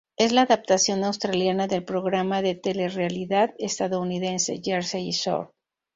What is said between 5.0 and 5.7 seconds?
Shore.